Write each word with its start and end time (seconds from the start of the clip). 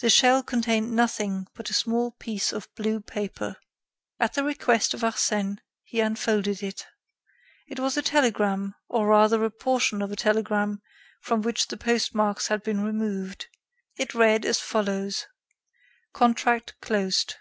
The 0.00 0.10
shell 0.10 0.42
contained 0.42 0.90
nothing 0.96 1.46
but 1.54 1.70
a 1.70 1.74
small 1.74 2.10
piece 2.10 2.52
of 2.52 2.68
blue 2.74 2.98
paper. 2.98 3.54
At 4.18 4.34
the 4.34 4.42
request 4.42 4.94
of 4.94 5.02
Arsène 5.02 5.58
he 5.84 6.00
unfolded 6.00 6.60
it. 6.60 6.84
It 7.68 7.78
was 7.78 7.96
a 7.96 8.02
telegram, 8.02 8.74
or 8.88 9.06
rather 9.06 9.44
a 9.44 9.52
portion 9.52 10.02
of 10.02 10.10
a 10.10 10.16
telegram 10.16 10.82
from 11.20 11.40
which 11.42 11.68
the 11.68 11.76
post 11.76 12.16
marks 12.16 12.48
had 12.48 12.64
been 12.64 12.80
removed. 12.80 13.46
It 13.96 14.12
read 14.12 14.44
as 14.44 14.58
follows: 14.58 15.24
"Contract 16.12 16.74
closed. 16.80 17.36